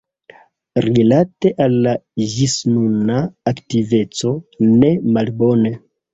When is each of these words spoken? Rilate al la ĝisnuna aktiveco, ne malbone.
Rilate 0.85 1.51
al 1.65 1.75
la 1.87 1.93
ĝisnuna 2.31 3.19
aktiveco, 3.53 4.35
ne 4.73 4.93
malbone. 5.21 5.77